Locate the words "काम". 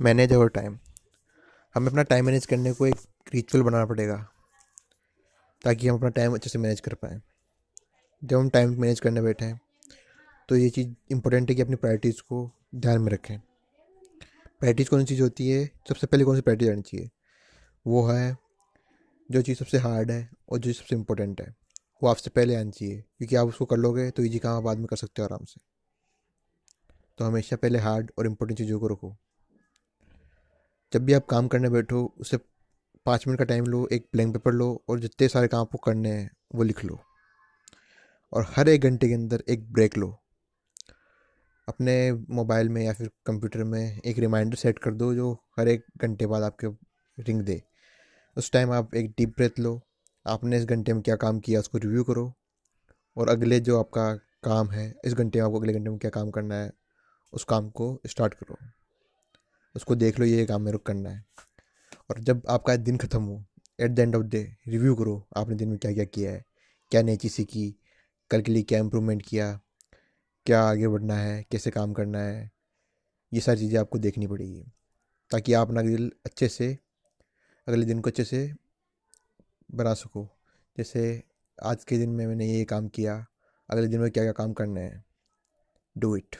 24.38-24.56, 31.26-31.48, 35.48-35.60, 51.16-51.40, 54.44-54.70, 56.10-56.30, 57.44-57.70, 60.46-60.62, 71.70-71.92, 82.64-82.88, 84.32-84.52